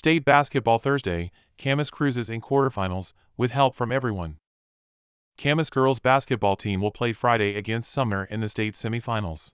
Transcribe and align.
State 0.00 0.24
Basketball 0.24 0.78
Thursday, 0.78 1.30
Camas 1.58 1.90
cruises 1.90 2.30
in 2.30 2.40
quarterfinals 2.40 3.12
with 3.36 3.50
help 3.50 3.74
from 3.74 3.92
everyone. 3.92 4.38
Camas 5.36 5.68
girls 5.68 6.00
basketball 6.00 6.56
team 6.56 6.80
will 6.80 6.90
play 6.90 7.12
Friday 7.12 7.54
against 7.54 7.92
Sumner 7.92 8.24
in 8.24 8.40
the 8.40 8.48
state 8.48 8.72
semifinals. 8.72 9.50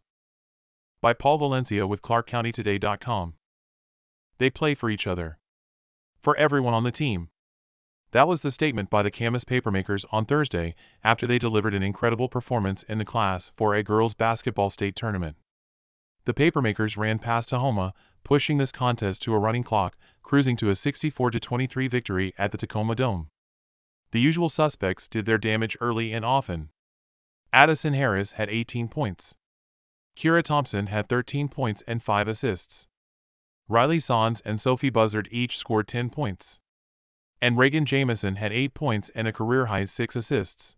By 1.01 1.15
Paul 1.15 1.39
Valencia 1.39 1.85
with 1.89 2.01
ClarkCountyToday.com. 2.01 3.35
They 4.39 4.49
play 4.49 4.77
for 4.77 4.89
each 4.89 5.09
other. 5.09 5.39
For 6.21 6.37
everyone 6.37 6.75
on 6.75 6.85
the 6.85 6.93
team. 6.93 7.29
That 8.13 8.29
was 8.29 8.43
the 8.43 8.53
statement 8.53 8.89
by 8.89 9.03
the 9.03 9.11
Camas 9.11 9.45
papermakers 9.45 10.05
on 10.13 10.27
Thursday 10.27 10.77
after 11.03 11.27
they 11.27 11.41
delivered 11.41 11.75
an 11.75 11.83
incredible 11.83 12.29
performance 12.29 12.85
in 12.85 12.99
the 12.99 13.05
Class 13.05 13.51
4A 13.59 13.85
girls 13.85 14.15
basketball 14.15 14.71
state 14.71 14.95
tournament. 14.95 15.39
The 16.25 16.35
papermakers 16.35 16.97
ran 16.97 17.19
past 17.21 17.51
Tahoma, 17.51 17.93
pushing 18.27 18.59
this 18.59 18.73
contest 18.73 19.23
to 19.23 19.33
a 19.33 19.39
running 19.39 19.63
clock, 19.63 19.97
cruising 20.21 20.57
to 20.57 20.69
a 20.69 20.75
64 20.75 21.31
23 21.31 21.87
victory 21.87 22.35
at 22.37 22.51
the 22.51 22.59
Tacoma 22.59 22.97
Dome. 22.97 23.29
The 24.11 24.21
usual 24.21 24.49
suspects 24.49 25.07
did 25.07 25.27
their 25.27 25.39
damage 25.39 25.77
early 25.81 26.13
and 26.13 26.25
often. 26.25 26.71
Addison 27.53 27.95
Harris 27.95 28.33
had 28.33 28.51
18 28.51 28.89
points. 28.89 29.37
Kira 30.17 30.43
Thompson 30.43 30.89
had 30.89 31.09
13 31.09 31.47
points 31.47 31.85
and 31.87 32.03
5 32.03 32.27
assists. 32.27 32.89
Riley 33.69 34.01
Sons 34.01 34.43
and 34.45 34.61
Sophie 34.61 34.91
Buzzard 34.91 35.29
each 35.31 35.57
scored 35.57 35.87
10 35.87 36.11
points. 36.11 36.59
And 37.41 37.57
Reagan 37.57 37.87
Jamison 37.87 38.37
had 38.37 38.53
8 38.53 38.75
points 38.75 39.09
and 39.15 39.29
a 39.29 39.33
career 39.33 39.67
high 39.67 39.85
6 39.85 40.17
assists. 40.17 40.75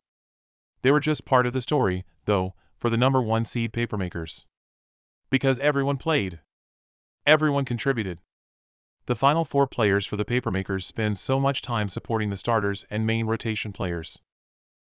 They 0.82 0.90
were 0.90 1.00
just 1.00 1.24
part 1.24 1.46
of 1.46 1.54
the 1.54 1.62
story, 1.62 2.04
though, 2.26 2.52
for 2.76 2.90
the 2.90 2.98
number 2.98 3.22
1 3.22 3.46
seed 3.46 3.72
papermakers. 3.72 4.44
Because 5.30 5.58
everyone 5.60 5.96
played. 5.96 6.40
Everyone 7.28 7.66
contributed. 7.66 8.20
The 9.04 9.14
final 9.14 9.44
four 9.44 9.66
players 9.66 10.06
for 10.06 10.16
the 10.16 10.24
papermakers 10.24 10.84
spend 10.84 11.18
so 11.18 11.38
much 11.38 11.60
time 11.60 11.90
supporting 11.90 12.30
the 12.30 12.38
starters 12.38 12.86
and 12.90 13.06
main 13.06 13.26
rotation 13.26 13.70
players. 13.70 14.18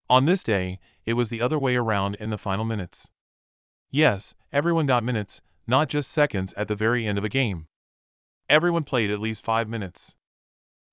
On 0.08 0.24
this 0.24 0.42
day, 0.42 0.78
it 1.04 1.12
was 1.12 1.28
the 1.28 1.42
other 1.42 1.58
way 1.58 1.76
around 1.76 2.14
in 2.14 2.30
the 2.30 2.38
final 2.38 2.64
minutes. 2.64 3.06
Yes, 3.90 4.32
everyone 4.50 4.86
got 4.86 5.04
minutes, 5.04 5.42
not 5.66 5.90
just 5.90 6.10
seconds 6.10 6.54
at 6.56 6.68
the 6.68 6.74
very 6.74 7.06
end 7.06 7.18
of 7.18 7.24
a 7.24 7.28
game. 7.28 7.66
Everyone 8.48 8.84
played 8.84 9.10
at 9.10 9.20
least 9.20 9.44
five 9.44 9.68
minutes. 9.68 10.14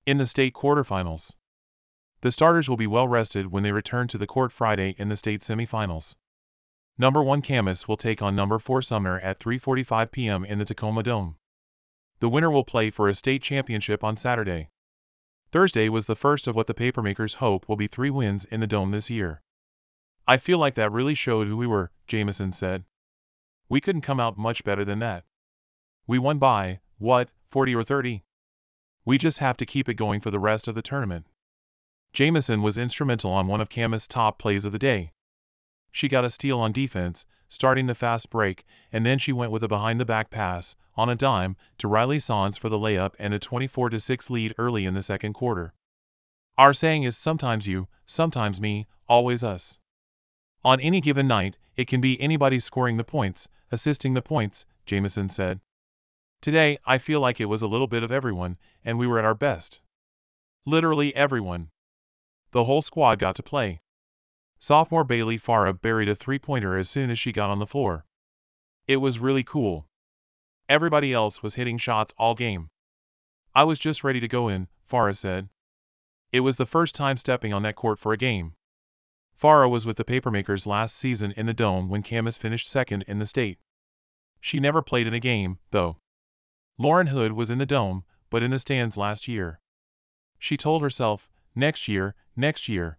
In 0.06 0.18
the 0.18 0.26
state 0.26 0.54
quarterfinals, 0.54 1.32
the 2.20 2.32
starters 2.32 2.68
will 2.68 2.76
be 2.76 2.86
well 2.86 3.08
rested 3.08 3.50
when 3.50 3.64
they 3.64 3.72
return 3.72 4.10
to 4.10 4.18
the 4.18 4.28
court 4.28 4.52
Friday 4.52 4.94
in 4.98 5.08
the 5.08 5.16
state 5.16 5.40
semifinals. 5.40 6.16
Number 7.02 7.24
1 7.24 7.42
Camas 7.42 7.88
will 7.88 7.96
take 7.96 8.22
on 8.22 8.36
number 8.36 8.60
4 8.60 8.82
Sumner 8.82 9.22
at 9.22 9.40
3:45 9.40 10.12
p.m. 10.12 10.44
in 10.44 10.60
the 10.60 10.66
Tacoma 10.66 11.02
Dome. 11.02 11.38
The 12.20 12.28
winner 12.28 12.52
will 12.52 12.66
play 12.66 12.90
for 12.90 13.08
a 13.08 13.16
state 13.16 13.42
championship 13.42 14.04
on 14.04 14.18
Saturday. 14.18 14.68
Thursday 15.54 15.88
was 15.88 16.08
the 16.08 16.16
first 16.18 16.46
of 16.46 16.58
what 16.58 16.68
the 16.68 16.74
papermakers 16.74 17.36
hope 17.36 17.70
will 17.70 17.78
be 17.78 17.88
3 17.88 18.10
wins 18.10 18.44
in 18.44 18.60
the 18.60 18.68
Dome 18.68 18.92
this 18.92 19.10
year. 19.10 19.42
I 20.28 20.36
feel 20.36 20.58
like 20.58 20.76
that 20.76 20.92
really 20.92 21.16
showed 21.16 21.48
who 21.48 21.56
we 21.56 21.66
were, 21.66 21.90
Jamison 22.06 22.52
said. 22.52 22.84
We 23.70 23.80
couldn't 23.80 24.02
come 24.02 24.20
out 24.20 24.38
much 24.38 24.66
better 24.66 24.84
than 24.84 25.00
that. 25.00 25.24
We 26.06 26.20
won 26.20 26.38
by, 26.38 26.82
what, 26.98 27.30
40 27.50 27.76
or 27.76 27.84
30? 27.84 28.26
We 29.06 29.18
just 29.18 29.38
have 29.38 29.56
to 29.56 29.66
keep 29.66 29.88
it 29.88 29.94
going 29.94 30.20
for 30.20 30.32
the 30.32 30.38
rest 30.38 30.68
of 30.68 30.76
the 30.76 30.82
tournament. 30.82 31.28
Jamison 32.12 32.62
was 32.62 32.78
instrumental 32.78 33.32
on 33.32 33.48
one 33.48 33.62
of 33.62 33.70
Camas' 33.70 34.06
top 34.06 34.38
plays 34.38 34.66
of 34.66 34.74
the 34.74 34.78
day. 34.80 35.14
She 35.92 36.08
got 36.08 36.26
a 36.26 36.30
steal 36.30 36.60
on 36.60 36.72
defense, 36.72 37.26
starting 37.50 37.88
the 37.88 37.96
fast 37.96 38.30
break, 38.30 38.64
and 38.92 39.06
then 39.06 39.18
she 39.20 39.34
went 39.34 39.52
with 39.52 39.64
a 39.64 39.68
behind 39.68 40.00
the 40.00 40.06
back 40.06 40.30
pass, 40.30 40.76
on 40.96 41.10
a 41.10 41.16
dime, 41.16 41.56
to 41.80 41.88
Riley 41.88 42.20
Sons 42.20 42.58
for 42.58 42.70
the 42.70 42.78
layup 42.78 43.14
and 43.20 43.34
a 43.34 43.40
24 43.40 43.98
6 43.98 44.30
lead 44.30 44.54
early 44.58 44.86
in 44.86 44.94
the 44.94 45.04
second 45.04 45.34
quarter. 45.34 45.74
Our 46.58 46.74
saying 46.74 47.04
is 47.04 47.18
sometimes 47.18 47.68
you, 47.68 47.88
sometimes 48.06 48.60
me, 48.60 48.88
always 49.08 49.44
us. 49.44 49.78
On 50.64 50.80
any 50.82 51.00
given 51.00 51.28
night, 51.28 51.58
it 51.78 51.88
can 51.88 52.02
be 52.02 52.20
anybody 52.22 52.60
scoring 52.60 52.98
the 52.98 53.04
points, 53.04 53.48
assisting 53.72 54.14
the 54.14 54.22
points, 54.22 54.66
Jamison 54.86 55.30
said. 55.30 55.62
Today, 56.42 56.78
I 56.86 56.98
feel 56.98 57.20
like 57.20 57.40
it 57.40 57.46
was 57.46 57.62
a 57.62 57.68
little 57.68 57.88
bit 57.88 58.04
of 58.04 58.12
everyone, 58.12 58.58
and 58.84 59.00
we 59.00 59.08
were 59.08 59.20
at 59.20 59.26
our 59.26 59.34
best. 59.34 59.80
Literally 60.66 61.16
everyone. 61.16 61.70
The 62.52 62.66
whole 62.66 62.82
squad 62.82 63.20
got 63.20 63.36
to 63.36 63.44
play. 63.44 63.80
Sophomore 64.60 65.06
Bailey 65.06 65.40
Farah 65.40 65.80
buried 65.80 66.10
a 66.10 66.16
three 66.16 66.38
pointer 66.38 66.78
as 66.78 66.90
soon 66.90 67.10
as 67.10 67.18
she 67.18 67.32
got 67.32 67.50
on 67.50 67.60
the 67.60 67.66
floor. 67.66 68.06
It 68.88 68.98
was 68.98 69.18
really 69.20 69.44
cool. 69.44 69.88
Everybody 70.68 71.14
else 71.14 71.42
was 71.42 71.56
hitting 71.56 71.78
shots 71.78 72.14
all 72.18 72.36
game. 72.36 72.70
I 73.56 73.64
was 73.64 73.80
just 73.80 74.04
ready 74.04 74.20
to 74.20 74.28
go 74.28 74.48
in, 74.48 74.68
Farah 74.90 75.18
said. 75.18 75.50
It 76.32 76.42
was 76.42 76.58
the 76.58 76.66
first 76.66 76.94
time 76.94 77.18
stepping 77.18 77.54
on 77.54 77.64
that 77.64 77.76
court 77.76 77.98
for 77.98 78.14
a 78.14 78.18
game. 78.18 78.54
Farah 79.42 79.70
was 79.70 79.86
with 79.86 79.98
the 79.98 80.04
Papermakers 80.04 80.68
last 80.68 80.96
season 80.96 81.34
in 81.38 81.46
the 81.46 81.54
Dome 81.54 81.90
when 81.90 82.04
Camas 82.04 82.38
finished 82.38 82.70
second 82.70 83.04
in 83.08 83.20
the 83.20 83.26
state. 83.26 83.58
She 84.42 84.60
never 84.60 84.82
played 84.82 85.08
in 85.08 85.14
a 85.14 85.20
game, 85.20 85.58
though. 85.72 85.98
Lauren 86.78 87.08
Hood 87.08 87.32
was 87.32 87.50
in 87.50 87.58
the 87.58 87.66
Dome, 87.66 88.04
but 88.30 88.44
in 88.44 88.52
the 88.52 88.60
stands 88.60 88.98
last 88.98 89.28
year. 89.28 89.60
She 90.38 90.56
told 90.56 90.82
herself, 90.82 91.30
next 91.56 91.88
year, 91.88 92.16
next 92.36 92.70
year. 92.70 92.99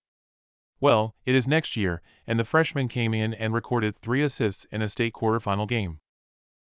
Well, 0.80 1.14
it 1.26 1.34
is 1.34 1.46
next 1.46 1.76
year, 1.76 2.00
and 2.26 2.38
the 2.38 2.44
freshman 2.44 2.88
came 2.88 3.12
in 3.12 3.34
and 3.34 3.52
recorded 3.52 3.96
three 4.00 4.22
assists 4.22 4.66
in 4.72 4.80
a 4.80 4.88
state 4.88 5.12
quarterfinal 5.12 5.68
game. 5.68 5.98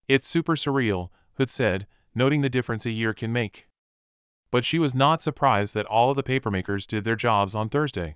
It's 0.07 0.29
super 0.29 0.55
surreal, 0.55 1.09
Hood 1.33 1.49
said, 1.49 1.87
noting 2.15 2.41
the 2.41 2.49
difference 2.49 2.85
a 2.85 2.91
year 2.91 3.13
can 3.13 3.33
make. 3.33 3.67
But 4.49 4.63
she 4.63 4.79
was 4.79 4.95
not 4.95 5.21
surprised 5.21 5.73
that 5.73 5.85
all 5.85 6.09
of 6.09 6.15
the 6.15 6.23
papermakers 6.23 6.87
did 6.87 7.03
their 7.03 7.17
jobs 7.17 7.53
on 7.53 7.67
Thursday. 7.67 8.15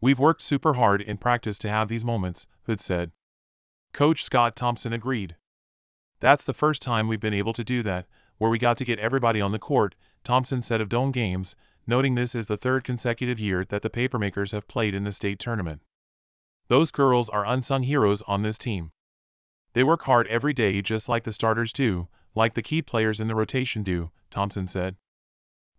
We've 0.00 0.18
worked 0.18 0.42
super 0.42 0.74
hard 0.74 1.02
in 1.02 1.18
practice 1.18 1.58
to 1.58 1.68
have 1.68 1.88
these 1.88 2.04
moments, 2.04 2.46
Hood 2.66 2.80
said. 2.80 3.10
Coach 3.92 4.22
Scott 4.22 4.54
Thompson 4.54 4.92
agreed. 4.92 5.34
That's 6.20 6.44
the 6.44 6.54
first 6.54 6.82
time 6.82 7.08
we've 7.08 7.18
been 7.18 7.34
able 7.34 7.52
to 7.54 7.64
do 7.64 7.82
that, 7.82 8.06
where 8.38 8.50
we 8.50 8.58
got 8.58 8.78
to 8.78 8.84
get 8.84 9.00
everybody 9.00 9.40
on 9.40 9.50
the 9.50 9.58
court, 9.58 9.96
Thompson 10.22 10.62
said 10.62 10.80
of 10.80 10.88
Dome 10.88 11.10
Games, 11.10 11.56
noting 11.90 12.14
this 12.14 12.34
is 12.34 12.46
the 12.46 12.56
third 12.56 12.84
consecutive 12.84 13.38
year 13.38 13.66
that 13.68 13.82
the 13.82 13.90
papermakers 13.90 14.52
have 14.52 14.68
played 14.68 14.94
in 14.94 15.04
the 15.04 15.12
state 15.12 15.38
tournament. 15.38 15.82
Those 16.68 16.92
girls 16.92 17.28
are 17.28 17.44
unsung 17.44 17.82
heroes 17.82 18.22
on 18.28 18.42
this 18.42 18.56
team. 18.56 18.92
They 19.74 19.82
work 19.82 20.04
hard 20.04 20.26
every 20.28 20.52
day 20.52 20.80
just 20.82 21.08
like 21.08 21.24
the 21.24 21.32
starters 21.32 21.72
do, 21.72 22.08
like 22.34 22.54
the 22.54 22.62
key 22.62 22.80
players 22.80 23.18
in 23.20 23.26
the 23.26 23.34
rotation 23.34 23.82
do, 23.82 24.10
Thompson 24.30 24.68
said. 24.68 24.96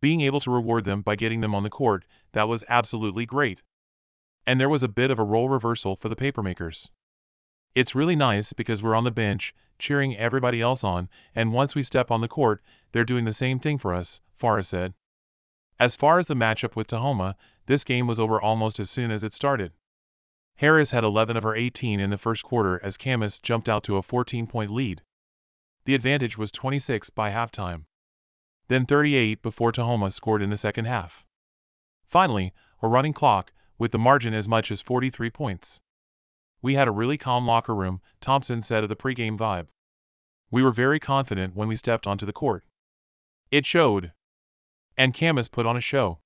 Being 0.01 0.21
able 0.21 0.41
to 0.41 0.51
reward 0.51 0.83
them 0.83 1.01
by 1.01 1.15
getting 1.15 1.39
them 1.39 1.55
on 1.55 1.63
the 1.63 1.69
court, 1.69 2.03
that 2.33 2.47
was 2.47 2.65
absolutely 2.67 3.25
great. 3.25 3.61
And 4.45 4.59
there 4.59 4.69
was 4.69 4.83
a 4.83 4.89
bit 4.89 5.11
of 5.11 5.19
a 5.19 5.23
role 5.23 5.47
reversal 5.47 5.95
for 5.95 6.09
the 6.09 6.15
papermakers. 6.15 6.89
It's 7.73 7.95
really 7.95 8.17
nice 8.17 8.51
because 8.51 8.83
we're 8.83 8.95
on 8.95 9.05
the 9.05 9.11
bench, 9.11 9.55
cheering 9.79 10.17
everybody 10.17 10.59
else 10.61 10.83
on, 10.83 11.07
and 11.33 11.53
once 11.53 11.73
we 11.73 11.83
step 11.83 12.11
on 12.11 12.19
the 12.19 12.27
court, 12.27 12.61
they're 12.91 13.05
doing 13.05 13.23
the 13.23 13.33
same 13.33 13.59
thing 13.59 13.77
for 13.77 13.93
us, 13.93 14.19
Farah 14.37 14.65
said. 14.65 14.93
As 15.81 15.95
far 15.95 16.19
as 16.19 16.27
the 16.27 16.35
matchup 16.35 16.75
with 16.75 16.85
Tahoma, 16.85 17.33
this 17.65 17.83
game 17.83 18.05
was 18.05 18.19
over 18.19 18.39
almost 18.39 18.79
as 18.79 18.87
soon 18.91 19.09
as 19.09 19.23
it 19.23 19.33
started. 19.33 19.71
Harris 20.57 20.91
had 20.91 21.03
11 21.03 21.35
of 21.35 21.41
her 21.41 21.55
18 21.55 21.99
in 21.99 22.11
the 22.11 22.19
first 22.19 22.43
quarter 22.43 22.79
as 22.83 22.97
Camas 22.97 23.39
jumped 23.39 23.67
out 23.67 23.83
to 23.85 23.97
a 23.97 24.03
14 24.03 24.45
point 24.45 24.69
lead. 24.69 25.01
The 25.85 25.95
advantage 25.95 26.37
was 26.37 26.51
26 26.51 27.09
by 27.09 27.31
halftime. 27.31 27.85
Then 28.67 28.85
38 28.85 29.41
before 29.41 29.71
Tahoma 29.71 30.13
scored 30.13 30.43
in 30.43 30.51
the 30.51 30.55
second 30.55 30.85
half. 30.85 31.25
Finally, 32.07 32.53
a 32.83 32.87
running 32.87 33.13
clock, 33.13 33.51
with 33.79 33.91
the 33.91 33.97
margin 33.97 34.35
as 34.35 34.47
much 34.47 34.69
as 34.69 34.81
43 34.81 35.31
points. 35.31 35.79
We 36.61 36.75
had 36.75 36.87
a 36.87 36.91
really 36.91 37.17
calm 37.17 37.47
locker 37.47 37.73
room, 37.73 38.01
Thompson 38.19 38.61
said 38.61 38.83
of 38.83 38.89
the 38.89 38.95
pregame 38.95 39.35
vibe. 39.35 39.65
We 40.51 40.61
were 40.61 40.69
very 40.69 40.99
confident 40.99 41.55
when 41.55 41.67
we 41.67 41.75
stepped 41.75 42.05
onto 42.05 42.27
the 42.27 42.31
court. 42.31 42.65
It 43.49 43.65
showed. 43.65 44.11
And 44.97 45.13
Camas 45.13 45.49
put 45.49 45.65
on 45.65 45.77
a 45.77 45.81
show. 45.81 46.20